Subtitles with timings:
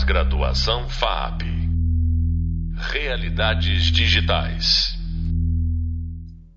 [0.00, 1.42] Pós-graduação FAP.
[2.74, 4.94] Realidades digitais.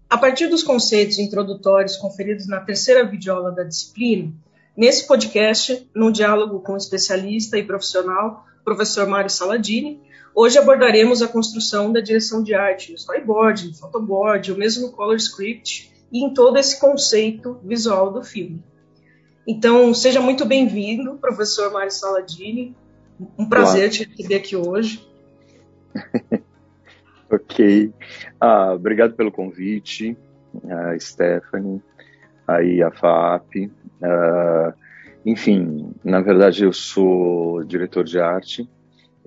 [0.10, 4.32] A partir dos conceitos introdutórios conferidos na terceira videoaula da disciplina,
[4.78, 9.99] nesse podcast, num diálogo com o especialista e profissional, professor Mário Saladini,
[10.33, 14.94] hoje abordaremos a construção da direção de arte no storyboard, no photoboard, ou mesmo no
[14.94, 18.63] color script, e em todo esse conceito visual do filme.
[19.45, 22.73] Então, seja muito bem-vindo, professor Mário Saladini.
[23.38, 25.08] Um prazer te receber aqui hoje.
[27.30, 27.91] ok.
[28.40, 30.17] Ah, obrigado pelo convite,
[30.70, 31.81] a Stephanie,
[32.48, 33.71] aí a FAP.
[34.02, 34.73] Ah,
[35.26, 38.70] enfim, na verdade eu sou diretor de arte,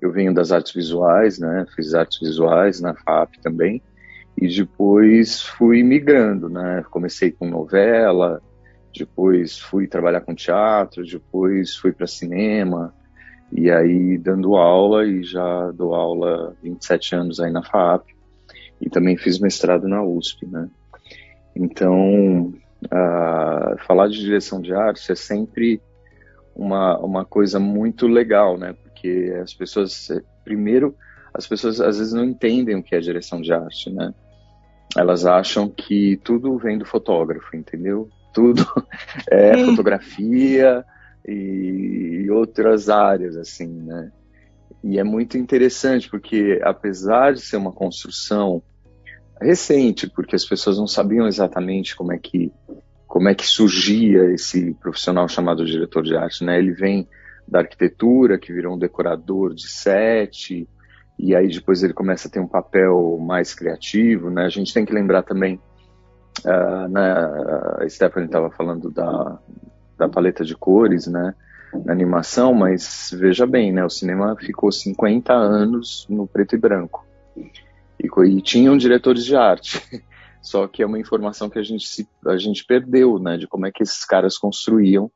[0.01, 1.67] eu venho das artes visuais, né?
[1.75, 3.83] Fiz artes visuais na FAP também,
[4.37, 6.85] e depois fui migrando, né?
[6.91, 8.43] Comecei com novela,
[8.95, 12.95] depois fui trabalhar com teatro, depois fui para cinema,
[13.53, 18.09] e aí dando aula, e já dou aula 27 anos aí na FAP,
[18.81, 20.69] e também fiz mestrado na USP, né?
[21.55, 22.53] Então,
[22.85, 25.81] uh, falar de direção de arte é sempre
[26.55, 28.75] uma, uma coisa muito legal, né?
[28.83, 30.09] Porque as pessoas,
[30.45, 30.95] primeiro,
[31.33, 34.13] as pessoas às vezes não entendem o que é direção de arte, né?
[34.97, 38.09] Elas acham que tudo vem do fotógrafo, entendeu?
[38.33, 38.67] Tudo
[39.31, 40.85] é fotografia
[41.27, 44.13] e outras áreas, assim, né?
[44.83, 48.63] E é muito interessante porque, apesar de ser uma construção
[49.41, 52.53] recente, porque as pessoas não sabiam exatamente como é que
[53.07, 56.59] como é que surgia esse profissional chamado diretor de arte, né?
[56.59, 57.09] Ele vem
[57.49, 60.69] da arquitetura, que virou um decorador de set,
[61.19, 64.45] e aí depois ele começa a ter um papel mais criativo, né?
[64.45, 65.59] A gente tem que lembrar também,
[66.45, 69.39] uh, a Stephanie estava falando da,
[69.99, 71.35] da paleta de cores, né?
[71.85, 77.05] na animação, mas veja bem, né, o cinema ficou 50 anos no preto e branco.
[77.37, 77.51] E,
[78.29, 79.83] e tinham diretores de arte.
[80.43, 83.67] Só que é uma informação que a gente, se, a gente perdeu, né, de como
[83.67, 85.11] é que esses caras construíam,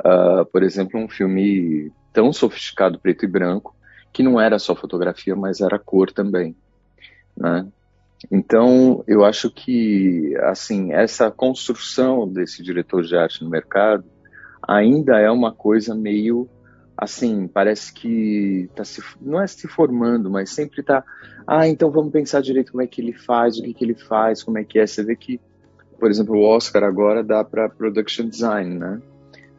[0.00, 3.74] uh, por exemplo, um filme tão sofisticado preto e branco,
[4.12, 6.56] que não era só fotografia, mas era cor também,
[7.36, 7.66] né?
[8.30, 14.04] Então, eu acho que, assim, essa construção desse diretor de arte no mercado
[14.70, 16.48] ainda é uma coisa meio
[16.96, 21.02] assim, parece que tá se, não é se formando, mas sempre tá,
[21.46, 24.42] ah, então vamos pensar direito como é que ele faz, o que que ele faz,
[24.42, 24.86] como é que é.
[24.86, 25.40] Você vê que,
[25.98, 29.00] por exemplo, o Oscar agora dá para production design, né?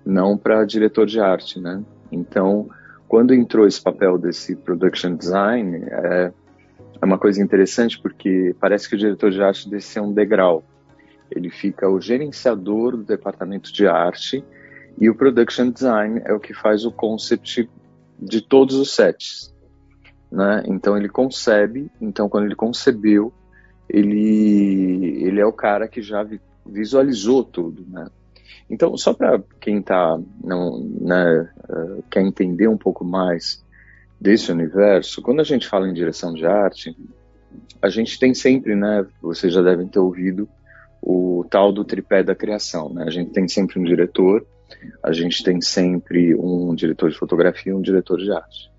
[0.06, 1.84] Não para diretor de arte, né?
[2.12, 2.70] Então,
[3.08, 6.32] quando entrou esse papel desse production design, é,
[7.02, 10.64] é uma coisa interessante porque parece que o diretor de arte desceu um degrau.
[11.30, 14.44] Ele fica o gerenciador do departamento de arte
[15.02, 17.68] e o production design é o que faz o concept
[18.20, 19.52] de todos os sets.
[20.32, 20.64] Né?
[20.68, 23.34] Então ele concebe, então quando ele concebeu,
[23.90, 26.24] ele, ele é o cara que já
[26.64, 27.84] visualizou tudo.
[27.90, 28.06] Né?
[28.70, 33.66] Então, só para quem tá, não, né, uh, quer entender um pouco mais
[34.20, 36.96] desse universo, quando a gente fala em direção de arte,
[37.82, 40.48] a gente tem sempre, né, vocês já devem ter ouvido,
[41.02, 42.94] o tal do tripé da criação.
[42.94, 43.04] Né?
[43.08, 44.46] A gente tem sempre um diretor,
[45.04, 48.72] a gente tem sempre um diretor de fotografia e um diretor de arte.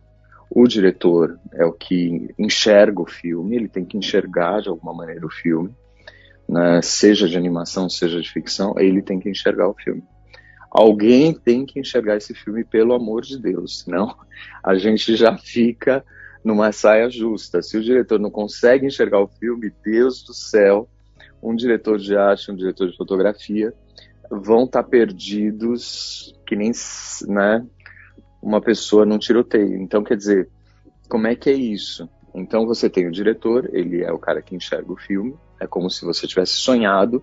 [0.50, 5.24] O diretor é o que enxerga o filme, ele tem que enxergar de alguma maneira
[5.26, 5.74] o filme,
[6.48, 6.80] né?
[6.82, 10.02] seja de animação, seja de ficção, ele tem que enxergar o filme.
[10.70, 14.14] Alguém tem que enxergar esse filme, pelo amor de Deus, senão
[14.62, 16.04] a gente já fica
[16.44, 17.62] numa saia justa.
[17.62, 20.88] Se o diretor não consegue enxergar o filme, Deus do céu,
[21.42, 23.74] um diretor de arte, um diretor de fotografia
[24.40, 26.72] vão estar tá perdidos que nem
[27.28, 27.66] né,
[28.42, 29.76] uma pessoa num tiroteio.
[29.76, 30.48] Então, quer dizer,
[31.08, 32.08] como é que é isso?
[32.34, 35.90] Então, você tem o diretor, ele é o cara que enxerga o filme, é como
[35.90, 37.22] se você tivesse sonhado.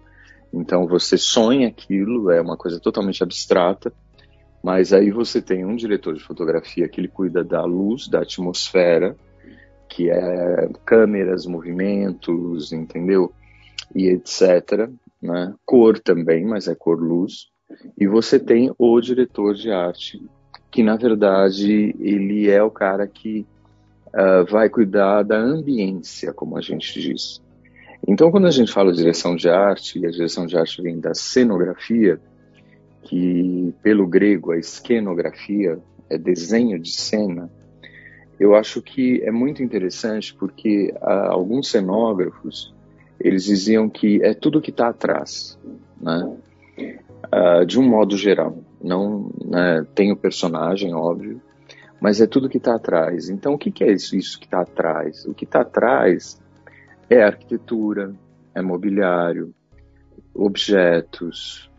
[0.54, 3.92] Então, você sonha aquilo, é uma coisa totalmente abstrata.
[4.64, 9.16] Mas aí você tem um diretor de fotografia que ele cuida da luz, da atmosfera,
[9.88, 13.34] que é câmeras, movimentos, entendeu?
[13.96, 14.90] E etc
[15.22, 15.54] né?
[15.66, 17.48] cor também, mas é cor luz.
[17.98, 20.20] E você tem o diretor de arte,
[20.72, 23.46] que na verdade ele é o cara que
[24.08, 27.42] uh, vai cuidar da ambiência, como a gente diz.
[28.08, 31.14] Então, quando a gente fala direção de arte, e a direção de arte vem da
[31.14, 32.20] cenografia,
[33.04, 35.80] que pelo grego a esquenografia
[36.10, 37.52] é desenho de cena,
[38.40, 42.74] eu acho que é muito interessante porque uh, alguns cenógrafos
[43.20, 45.58] eles diziam que é tudo que está atrás,
[46.00, 46.38] né?
[47.34, 48.58] Uh, de um modo geral.
[48.82, 51.42] Não né, tem o personagem, óbvio,
[52.00, 53.30] mas é tudo que está atrás.
[53.30, 55.26] Então, o que, que é isso, isso que está atrás?
[55.26, 56.40] O que está atrás
[57.10, 58.14] é arquitetura,
[58.56, 59.54] é mobiliário,
[60.34, 61.70] objetos,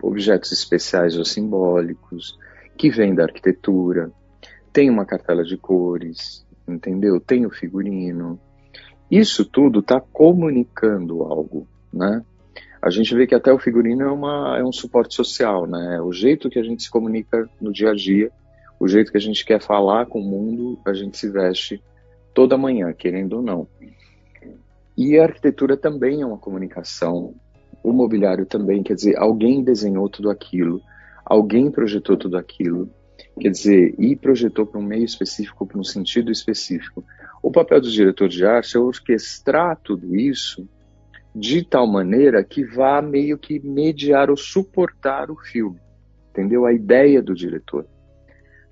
[0.00, 2.38] objetos especiais ou simbólicos,
[2.76, 4.10] que vêm da arquitetura,
[4.72, 7.20] tem uma cartela de cores, entendeu?
[7.20, 8.40] Tem o figurino.
[9.10, 12.24] Isso tudo está comunicando algo, né?
[12.80, 16.00] A gente vê que até o figurino é, uma, é um suporte social, né?
[16.00, 18.30] O jeito que a gente se comunica no dia a dia,
[18.78, 21.82] o jeito que a gente quer falar com o mundo, a gente se veste
[22.32, 23.66] toda manhã, querendo ou não.
[24.96, 27.34] E a arquitetura também é uma comunicação,
[27.82, 30.80] o mobiliário também, quer dizer, alguém desenhou tudo aquilo,
[31.24, 32.88] alguém projetou tudo aquilo,
[33.38, 37.04] quer dizer, e projetou para um meio específico, para um sentido específico.
[37.42, 40.68] O papel do diretor de arte é orquestrar tudo isso
[41.34, 45.78] de tal maneira que vá meio que mediar ou suportar o filme,
[46.30, 46.66] entendeu?
[46.66, 47.86] A ideia do diretor.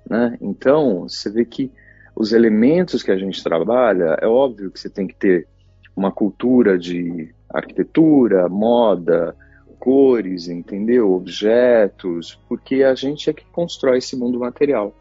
[0.09, 0.37] Né?
[0.41, 1.71] Então, você vê que
[2.17, 5.47] os elementos que a gente trabalha, é óbvio que você tem que ter
[5.95, 9.37] uma cultura de arquitetura, moda,
[9.79, 11.13] cores, entendeu?
[11.13, 14.93] Objetos, porque a gente é que constrói esse mundo material.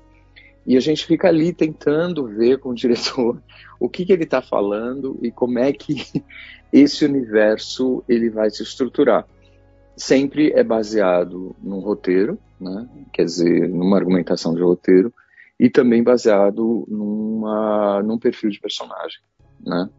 [0.67, 3.41] E a gente fica ali tentando ver com o diretor
[3.79, 6.03] o que, que ele está falando e como é que
[6.73, 9.25] esse universo ele vai se estruturar.
[9.95, 12.87] Sempre é baseado num roteiro, né?
[13.13, 15.11] quer dizer, numa argumentação de roteiro,
[15.59, 19.19] e também baseado numa, num perfil de personagem.
[19.65, 19.89] Né?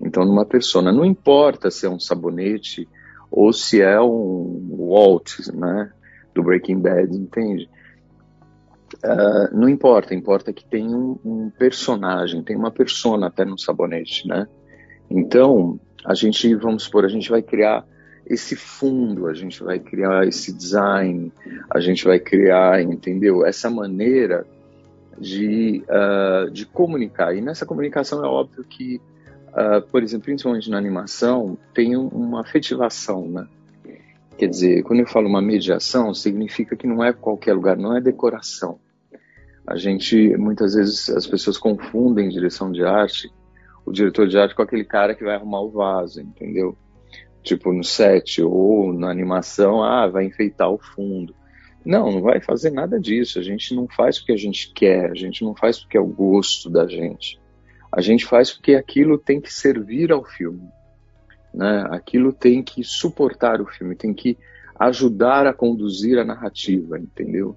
[0.00, 0.92] Então, numa persona.
[0.92, 2.86] Não importa se é um sabonete
[3.30, 5.92] ou se é um Walt, né?
[6.34, 7.70] do Breaking Bad, entende?
[8.96, 14.26] Uh, não importa, importa que tem um, um, personagem, tem uma persona até no sabonete,
[14.26, 14.46] né?
[15.10, 17.84] Então, a gente, vamos supor, a gente vai criar
[18.26, 21.32] esse fundo, a gente vai criar esse design,
[21.70, 23.44] a gente vai criar, entendeu?
[23.44, 24.46] Essa maneira
[25.18, 27.34] de, uh, de comunicar.
[27.34, 29.00] E nessa comunicação é óbvio que,
[29.48, 33.46] uh, por exemplo, principalmente na animação, tem uma afetivação, né?
[34.38, 38.00] Quer dizer, quando eu falo uma mediação, significa que não é qualquer lugar, não é
[38.00, 38.78] decoração.
[39.66, 43.28] A gente, muitas vezes, as pessoas confundem direção de arte,
[43.84, 46.78] o diretor de arte com aquele cara que vai arrumar o vaso, entendeu?
[47.42, 51.34] Tipo no set ou na animação, ah, vai enfeitar o fundo.
[51.84, 53.40] Não, não vai fazer nada disso.
[53.40, 56.06] A gente não faz porque a gente quer, a gente não faz porque é o
[56.06, 57.40] gosto da gente.
[57.90, 60.68] A gente faz porque aquilo tem que servir ao filme.
[61.52, 61.86] Né?
[61.90, 64.36] Aquilo tem que suportar o filme, tem que
[64.78, 67.56] ajudar a conduzir a narrativa, entendeu?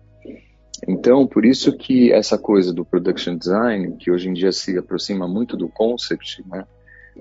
[0.88, 5.28] Então, por isso que essa coisa do production design, que hoje em dia se aproxima
[5.28, 6.66] muito do concept, né,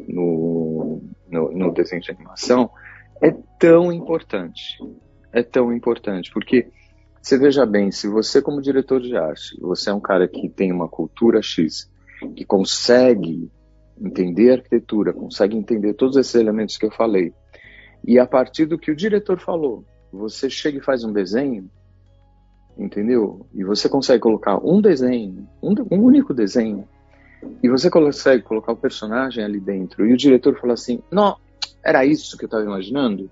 [0.09, 2.71] no, no, no desenho de animação,
[3.21, 4.79] é tão importante.
[5.33, 6.69] É tão importante, porque
[7.21, 10.73] você veja bem, se você como diretor de arte, você é um cara que tem
[10.73, 11.89] uma cultura X,
[12.35, 13.51] que consegue
[14.01, 17.33] entender a arquitetura, consegue entender todos esses elementos que eu falei,
[18.05, 21.71] e a partir do que o diretor falou, você chega e faz um desenho,
[22.79, 23.47] entendeu?
[23.53, 26.89] E você consegue colocar um desenho, um, um único desenho,
[27.63, 31.37] e você consegue colocar o personagem ali dentro, e o diretor fala assim: Não,
[31.85, 33.31] era isso que eu estava imaginando.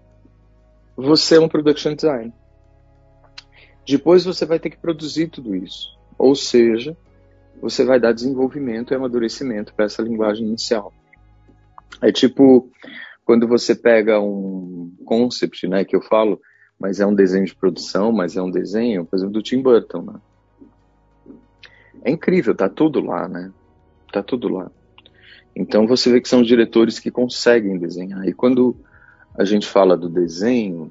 [0.96, 2.32] Você é um production design.
[3.86, 5.96] Depois você vai ter que produzir tudo isso.
[6.18, 6.96] Ou seja,
[7.60, 10.92] você vai dar desenvolvimento e amadurecimento para essa linguagem inicial.
[12.00, 12.70] É tipo
[13.24, 16.40] quando você pega um concept, né, que eu falo,
[16.80, 20.00] mas é um desenho de produção, mas é um desenho, por exemplo, do Tim Burton,
[20.00, 20.14] né?
[22.02, 23.52] É incrível, tá tudo lá, né?
[24.10, 24.70] Tá tudo lá.
[25.54, 28.26] Então você vê que são diretores que conseguem desenhar.
[28.26, 28.76] E quando
[29.36, 30.90] a gente fala do desenho,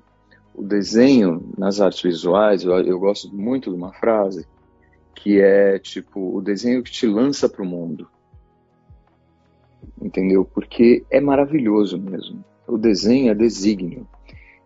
[0.54, 4.46] o desenho nas artes visuais, eu, eu gosto muito de uma frase
[5.18, 8.08] que é tipo o desenho que te lança para o mundo.
[10.00, 10.46] Entendeu?
[10.46, 12.46] Porque é maravilhoso mesmo.
[12.68, 14.08] O desenho é desígnio.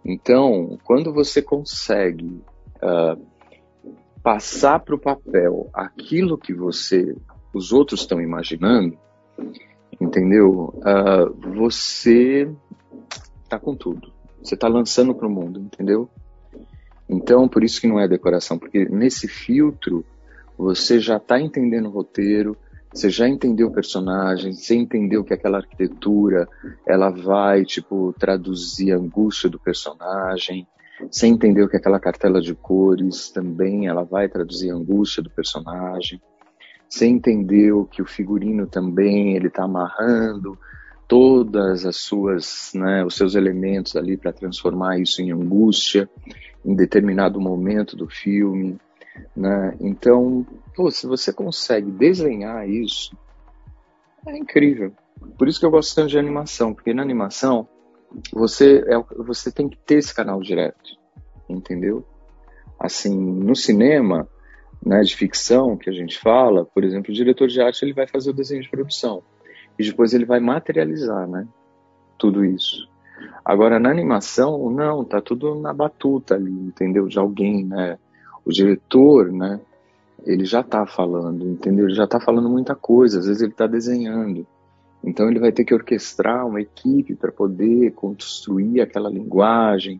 [0.03, 2.41] Então, quando você consegue
[2.77, 3.21] uh,
[4.21, 7.15] passar para o papel aquilo que você,
[7.53, 8.97] os outros estão imaginando,
[10.01, 10.73] entendeu?
[10.77, 12.51] Uh, você
[13.43, 14.11] está com tudo.
[14.43, 16.09] Você está lançando para o mundo, entendeu?
[17.07, 20.03] Então, por isso que não é decoração, porque nesse filtro
[20.57, 22.57] você já está entendendo o roteiro,
[22.93, 26.47] você já entendeu o personagem, você entendeu que aquela arquitetura
[26.85, 30.67] ela vai tipo traduzir a angústia do personagem,
[31.09, 36.21] você entendeu que aquela cartela de cores também ela vai traduzir a angústia do personagem,
[36.87, 40.59] você entendeu que o figurino também ele está amarrando
[41.07, 46.09] todas as suas, né, os seus elementos ali para transformar isso em angústia
[46.65, 48.77] em determinado momento do filme,
[49.35, 49.75] né?
[49.79, 53.15] Então Pô, se você consegue desenhar isso,
[54.25, 54.93] é incrível.
[55.37, 57.67] Por isso que eu gosto tanto de animação, porque na animação
[58.31, 60.97] você, é, você tem que ter esse canal direto,
[61.47, 62.05] entendeu?
[62.79, 64.27] Assim, no cinema,
[64.83, 68.07] né, de ficção que a gente fala, por exemplo, o diretor de arte ele vai
[68.07, 69.21] fazer o desenho de produção
[69.77, 71.47] e depois ele vai materializar, né,
[72.17, 72.89] tudo isso.
[73.43, 77.07] Agora na animação, não, tá tudo na batuta ali, entendeu?
[77.07, 77.99] De alguém, né?
[78.45, 79.59] O diretor, né?
[80.25, 81.85] Ele já tá falando, entendeu?
[81.85, 84.45] Ele já tá falando muita coisa, às vezes ele tá desenhando.
[85.03, 89.99] Então ele vai ter que orquestrar uma equipe para poder construir aquela linguagem,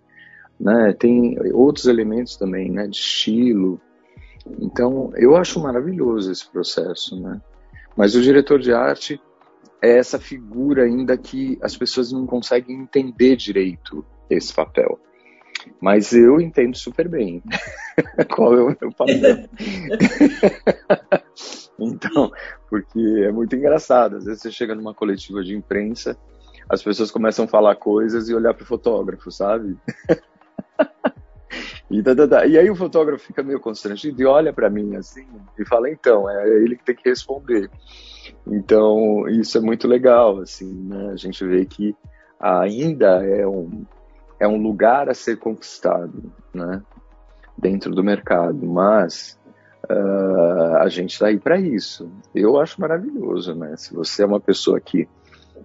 [0.60, 0.94] né?
[0.94, 2.88] Tem outros elementos também, né?
[2.88, 3.82] De estilo.
[4.60, 7.42] Então eu acho maravilhoso esse processo, né?
[7.96, 9.20] Mas o diretor de arte
[9.82, 15.00] é essa figura ainda que as pessoas não conseguem entender direito esse papel.
[15.80, 17.42] Mas eu entendo super bem
[18.34, 19.48] qual é o meu papel.
[21.80, 22.32] então,
[22.70, 24.18] porque é muito engraçado.
[24.18, 26.18] Às vezes você chega numa coletiva de imprensa,
[26.70, 29.78] as pessoas começam a falar coisas e olhar para o fotógrafo, sabe?
[31.90, 32.46] e, da, da, da.
[32.46, 35.28] e aí o fotógrafo fica meio constrangido e olha para mim assim
[35.60, 37.70] e fala: então, é ele que tem que responder.
[38.48, 41.12] Então, isso é muito legal, assim, né?
[41.12, 41.96] A gente vê que
[42.40, 43.86] ainda é um,
[44.42, 46.82] é um lugar a ser conquistado, né?
[47.56, 49.40] Dentro do mercado, mas
[49.88, 52.12] uh, a gente está aí para isso.
[52.34, 53.76] Eu acho maravilhoso, né?
[53.78, 55.08] Se você é uma pessoa que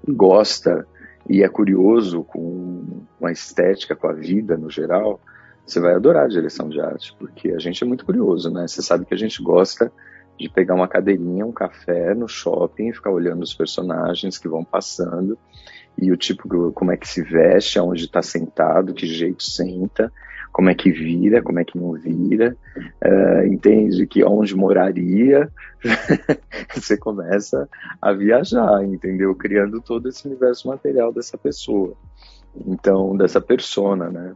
[0.07, 0.87] gosta
[1.27, 2.85] e é curioso com
[3.23, 5.19] a estética, com a vida no geral,
[5.65, 8.69] você vai adorar a direção de arte, porque a gente é muito curioso, né?
[8.69, 9.91] Você sabe que a gente gosta
[10.39, 15.39] de pegar uma cadeirinha, um café no shopping, ficar olhando os personagens que vão passando
[15.99, 20.13] e o tipo, como é que se veste, aonde está sentado, que jeito senta,
[20.53, 22.57] como é que vira, como é que não vira,
[23.05, 25.51] uh, entende que onde moraria,
[26.75, 27.69] você começa
[28.01, 29.35] a viajar, entendeu?
[29.35, 31.95] Criando todo esse universo material dessa pessoa,
[32.67, 34.35] então, dessa persona, né?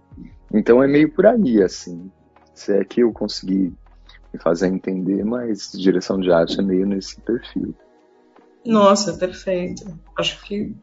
[0.52, 2.10] Então é meio por aí, assim,
[2.54, 3.72] se é que eu consegui
[4.32, 7.74] me fazer entender, mas direção de arte é meio nesse perfil.
[8.64, 9.98] Nossa, perfeito.
[10.16, 10.74] Acho que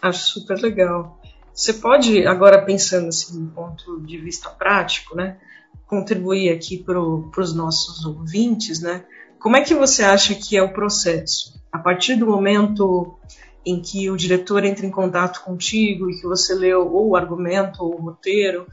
[0.00, 1.20] acho super legal.
[1.52, 5.38] Você pode, agora pensando assim, do ponto de vista prático, né,
[5.86, 9.04] contribuir aqui para os nossos ouvintes, né?
[9.38, 11.60] Como é que você acha que é o processo?
[11.70, 13.16] A partir do momento
[13.64, 17.82] em que o diretor entra em contato contigo e que você leu ou o argumento
[17.82, 18.66] ou o roteiro,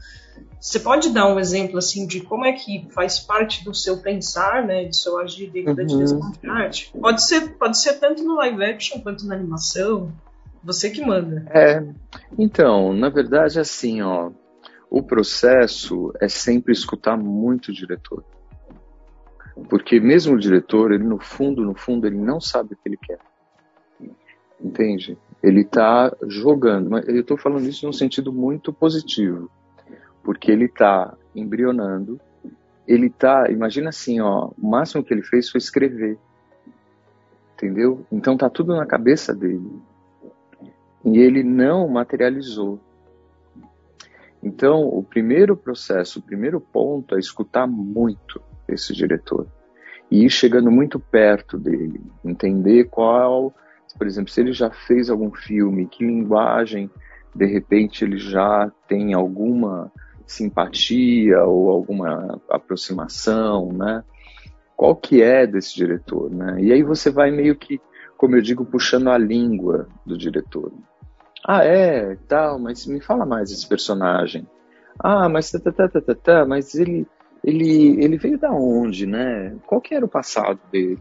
[0.60, 4.64] você pode dar um exemplo assim de como é que faz parte do seu pensar,
[4.64, 5.76] né, de seu agir dentro uhum.
[5.76, 6.92] da direção de arte?
[6.98, 10.12] Pode ser, pode ser tanto no live action quanto na animação.
[10.64, 11.44] Você que manda.
[11.50, 11.84] É.
[12.38, 14.30] Então, na verdade, assim, ó,
[14.90, 18.24] o processo é sempre escutar muito o diretor.
[19.68, 22.96] Porque mesmo o diretor, ele no fundo, no fundo, ele não sabe o que ele
[22.96, 23.18] quer.
[24.60, 25.18] Entende?
[25.42, 26.90] Ele está jogando.
[26.90, 29.50] Mas eu estou falando isso num sentido muito positivo
[30.24, 32.18] porque ele está embrionando,
[32.88, 36.18] ele está, imagina assim, ó, o máximo que ele fez foi escrever,
[37.54, 38.04] entendeu?
[38.10, 39.70] Então tá tudo na cabeça dele
[41.04, 42.80] e ele não materializou.
[44.42, 49.46] Então, o primeiro processo, o primeiro ponto é escutar muito esse diretor
[50.10, 53.54] e ir chegando muito perto dele, entender qual,
[53.96, 56.90] por exemplo, se ele já fez algum filme, que linguagem,
[57.34, 59.90] de repente ele já tem alguma
[60.26, 64.04] simpatia ou alguma aproximação, né?
[64.76, 66.56] Qual que é desse diretor, né?
[66.60, 67.80] E aí você vai meio que,
[68.16, 70.72] como eu digo, puxando a língua do diretor.
[71.46, 74.46] Ah, é, tal, mas me fala mais desse personagem.
[74.98, 77.06] Ah, mas tá, tá, tá, tá, tá, tá mas ele,
[77.42, 79.54] ele, ele veio da onde, né?
[79.66, 80.98] Qual que era o passado dele?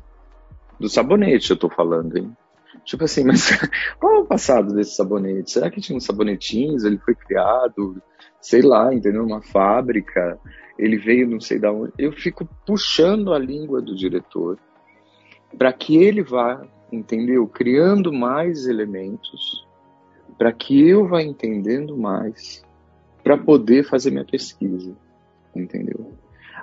[0.79, 2.35] Do sabonete eu tô falando, hein?
[2.83, 3.51] Tipo assim, mas
[3.99, 5.51] qual é o passado desse sabonete?
[5.51, 6.83] Será que tinha uns sabonetinhos?
[6.83, 8.01] Ele foi criado?
[8.43, 9.23] sei lá, entendeu?
[9.23, 10.37] Uma fábrica,
[10.77, 11.93] ele veio não sei da onde.
[11.97, 14.59] Eu fico puxando a língua do diretor
[15.57, 17.47] para que ele vá, entendeu?
[17.47, 19.65] Criando mais elementos,
[20.43, 22.61] para que eu vá entendendo mais,
[23.23, 24.93] para poder fazer minha pesquisa,
[25.55, 26.11] entendeu?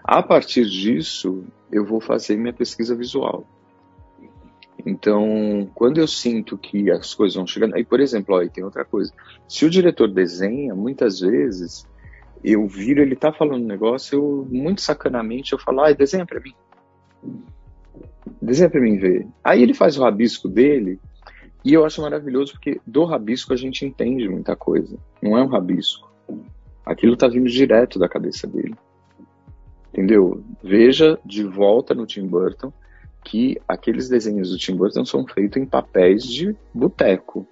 [0.04, 3.46] A partir disso, eu vou fazer minha pesquisa visual.
[4.84, 7.74] Então, quando eu sinto que as coisas vão chegando.
[7.74, 9.14] Aí, por exemplo, ó, aí tem outra coisa.
[9.48, 11.88] Se o diretor desenha, muitas vezes
[12.44, 16.38] eu viro, ele tá falando um negócio, eu, muito sacanamente, eu falo, ai, desenha para
[16.38, 16.52] mim.
[18.42, 19.26] Desenha para mim ver.
[19.42, 21.00] Aí ele faz o rabisco dele,
[21.64, 24.96] e eu acho maravilhoso porque do rabisco a gente entende muita coisa.
[25.22, 26.10] Não é um rabisco.
[26.84, 28.74] Aquilo tá vindo direto da cabeça dele.
[29.92, 30.42] Entendeu?
[30.62, 32.72] Veja de volta no Tim Burton
[33.24, 37.46] que aqueles desenhos do Tim Burton são feitos em papéis de boteco.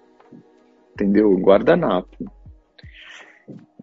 [0.94, 1.36] Entendeu?
[1.36, 2.30] Guardanapo.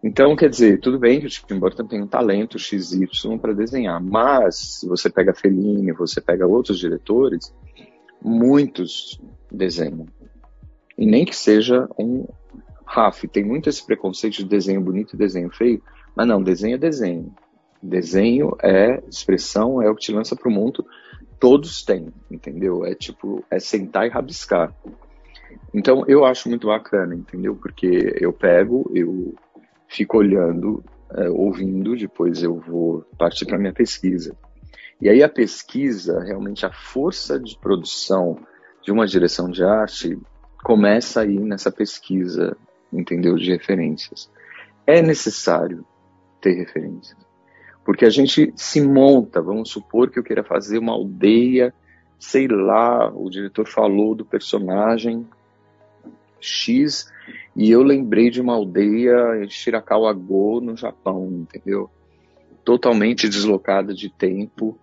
[0.03, 3.07] Então, quer dizer, tudo bem que o Tim Burton tem um talento XY
[3.41, 7.51] para desenhar, mas se você pega Fellini, você pega outros diretores,
[8.21, 9.19] muitos
[9.51, 10.05] desenham.
[10.97, 12.25] E nem que seja um
[12.85, 15.81] Raf, tem muito esse preconceito de desenho bonito e desenho feio,
[16.15, 17.33] mas não, desenho é desenho.
[17.81, 20.85] Desenho é expressão, é o que te lança para o mundo.
[21.39, 22.85] Todos têm, entendeu?
[22.85, 24.73] É tipo, é sentar e rabiscar.
[25.73, 27.55] Então eu acho muito bacana, entendeu?
[27.55, 29.35] Porque eu pego, eu
[29.87, 34.35] fico olhando, é, ouvindo, depois eu vou partir para minha pesquisa.
[35.01, 38.39] E aí a pesquisa, realmente a força de produção
[38.81, 40.17] de uma direção de arte
[40.65, 42.57] começa aí nessa pesquisa,
[42.91, 44.31] entendeu, de referências.
[44.87, 45.85] É necessário
[46.41, 47.15] ter referências.
[47.85, 51.71] Porque a gente se monta, vamos supor que eu queira fazer uma aldeia,
[52.17, 55.27] sei lá, o diretor falou do personagem
[56.41, 57.13] X
[57.55, 61.91] e eu lembrei de uma aldeia em Shirakawa-go, no Japão, entendeu?
[62.63, 64.75] Totalmente deslocada de tempo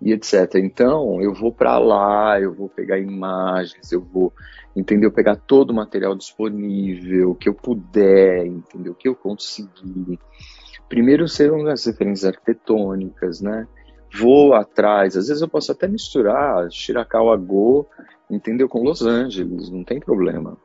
[0.00, 0.56] e etc.
[0.56, 4.32] Então, eu vou para lá, eu vou pegar imagens, eu vou,
[4.74, 5.10] entendeu?
[5.10, 8.94] Pegar todo o material disponível, que eu puder, entendeu?
[8.94, 10.18] Que eu conseguir.
[10.88, 13.66] Primeiro serão as referências arquitetônicas, né?
[14.18, 17.86] Vou atrás, às vezes eu posso até misturar Shirakawa-go,
[18.30, 18.68] entendeu?
[18.68, 20.56] Com Los Angeles, não tem problema.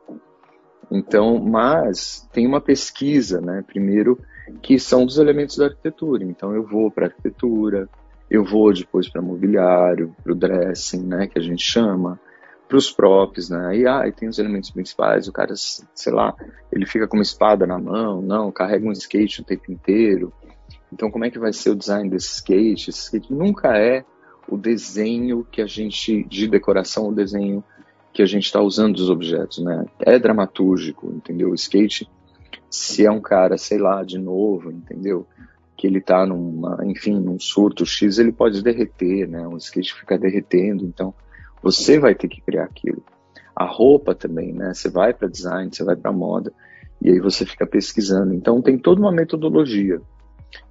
[0.92, 3.64] Então, mas tem uma pesquisa, né?
[3.66, 4.20] Primeiro,
[4.62, 6.24] que são dos elementos da arquitetura.
[6.24, 7.90] Então, eu vou para arquitetura,
[8.32, 11.28] eu vou depois para mobiliário, para o dressing, né?
[11.28, 12.18] Que a gente chama,
[12.66, 13.78] para os props, né?
[13.78, 15.28] E ah, tem os elementos principais.
[15.28, 16.34] O cara, sei lá,
[16.72, 20.32] ele fica com uma espada na mão, não, carrega um skate o tempo inteiro.
[20.94, 22.90] Então, como é que vai ser o design desse skate?
[22.90, 24.06] Esse skate nunca é
[24.48, 27.62] o desenho que a gente de decoração, o desenho
[28.14, 29.86] que a gente está usando os objetos, né?
[30.00, 31.50] É dramatúrgico, entendeu?
[31.50, 32.10] O skate,
[32.70, 35.28] se é um cara, sei lá, de novo, entendeu?
[35.82, 39.48] Que ele tá numa, enfim, num surto X, ele pode derreter, né?
[39.48, 41.12] O skate fica derretendo, então
[41.64, 43.04] você vai ter que criar aquilo.
[43.56, 44.76] A roupa também, né?
[44.76, 46.54] Você vai para design, você vai para moda,
[47.02, 48.32] e aí você fica pesquisando.
[48.32, 50.00] Então tem toda uma metodologia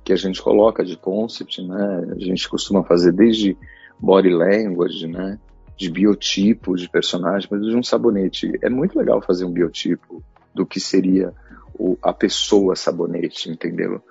[0.05, 2.13] que a gente coloca de concept, né?
[2.13, 3.57] A gente costuma fazer desde
[3.99, 5.41] body language, né?
[5.81, 8.53] de biotipo de personagem, mas de um sabonete.
[8.61, 10.23] É muito legal fazer um biotipo
[10.55, 11.33] do que seria
[11.73, 14.03] o, a pessoa sabonete, entendeu?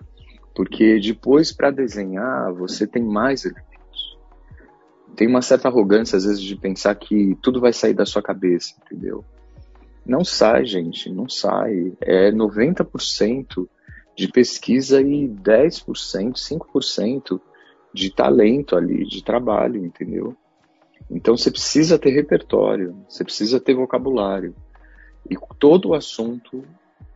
[0.60, 4.18] Porque depois, para desenhar, você tem mais elementos.
[5.16, 8.76] Tem uma certa arrogância, às vezes, de pensar que tudo vai sair da sua cabeça,
[8.84, 9.24] entendeu?
[10.06, 11.94] Não sai, gente, não sai.
[12.02, 13.70] É 90%
[14.18, 17.40] de pesquisa e 10%, 5%
[17.94, 20.36] de talento ali, de trabalho, entendeu?
[21.10, 24.54] Então você precisa ter repertório, você precisa ter vocabulário.
[25.32, 26.66] E todo assunto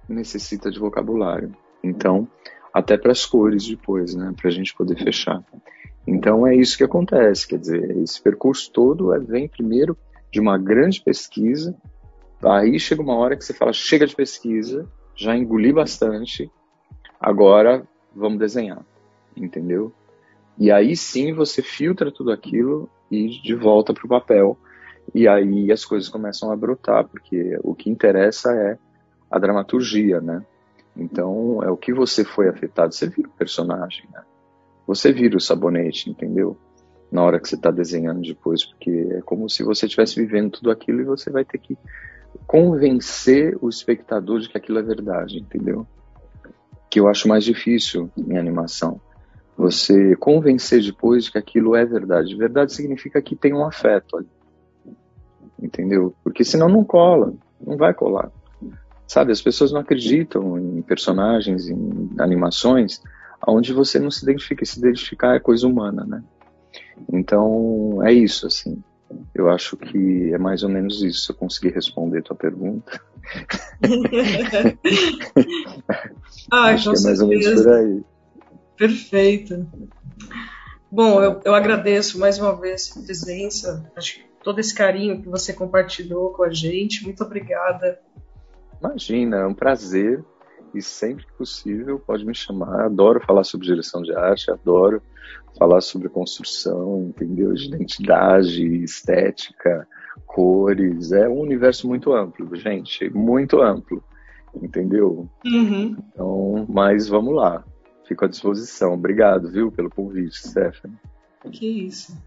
[0.07, 1.53] necessita de vocabulário.
[1.83, 2.25] Então,
[2.73, 5.43] até para as cores depois, né, para a gente poder fechar.
[6.05, 9.97] Então é isso que acontece, quer dizer, esse percurso todo é, vem primeiro
[10.31, 11.75] de uma grande pesquisa,
[12.43, 16.51] aí chega uma hora que você fala, chega de pesquisa, já engoli bastante,
[17.19, 18.83] agora vamos desenhar,
[19.37, 19.93] entendeu?
[20.57, 24.57] E aí sim você filtra tudo aquilo e de volta para o papel.
[25.13, 28.77] E aí as coisas começam a brotar, porque o que interessa é
[29.29, 30.45] a dramaturgia, né?
[30.95, 32.93] Então é o que você foi afetado.
[32.93, 34.21] Você vira o personagem, né?
[34.85, 36.57] Você vira o sabonete, entendeu?
[37.11, 40.71] Na hora que você está desenhando depois, porque é como se você estivesse vivendo tudo
[40.71, 41.77] aquilo e você vai ter que
[42.45, 45.87] convencer o espectador de que aquilo é verdade, entendeu?
[46.89, 48.99] Que eu acho mais difícil em animação
[49.57, 52.35] você convencer depois de que aquilo é verdade.
[52.35, 54.27] Verdade significa que tem um afeto ali.
[55.61, 56.13] Entendeu?
[56.23, 58.31] Porque senão não cola, não vai colar.
[59.13, 62.99] Sabe, as pessoas não acreditam em personagens, em animações,
[63.47, 64.65] onde você não se identifica.
[64.65, 66.23] Se identificar é coisa humana, né?
[67.11, 68.81] Então, é isso, assim.
[69.35, 72.99] Eu acho que é mais ou menos isso, se eu conseguir responder a tua pergunta.
[76.51, 78.03] ah, acho que é mais ou menos por aí.
[78.75, 79.67] Perfeito.
[80.91, 85.29] Bom, eu, eu agradeço mais uma vez a presença, acho que todo esse carinho que
[85.29, 87.03] você compartilhou com a gente.
[87.03, 87.99] Muito obrigada.
[88.83, 90.21] Imagina, é um prazer
[90.75, 92.85] e sempre que possível pode me chamar.
[92.85, 95.01] Adoro falar sobre direção de arte, adoro
[95.57, 97.53] falar sobre construção, entendeu?
[97.53, 99.87] De identidade, estética,
[100.25, 101.13] cores.
[101.13, 104.03] É um universo muito amplo, gente, muito amplo,
[104.61, 105.29] entendeu?
[105.45, 105.95] Uhum.
[106.11, 107.63] Então, mas vamos lá.
[108.05, 108.95] fico à disposição.
[108.95, 110.97] Obrigado, viu, pelo convite, Stephanie.
[111.51, 112.17] Que isso.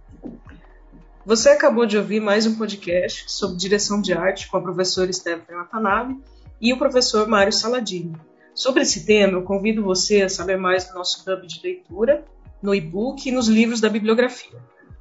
[1.26, 5.60] Você acabou de ouvir mais um podcast sobre direção de arte com a professora Stephanie
[5.60, 6.18] Watanabe
[6.60, 8.16] e o professor Mário Saladini.
[8.54, 12.24] Sobre esse tema, eu convido você a saber mais no nosso hub de leitura,
[12.62, 14.58] no e-book e nos livros da bibliografia.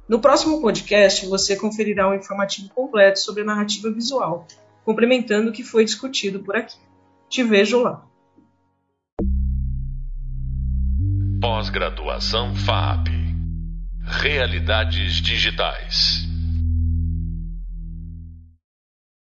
[0.08, 4.46] No próximo podcast, você conferirá um informativo completo sobre a narrativa visual,
[4.84, 6.76] complementando o que foi discutido por aqui.
[7.28, 8.04] Te vejo lá.
[11.40, 13.08] Pós-graduação FAP
[14.02, 16.25] Realidades Digitais.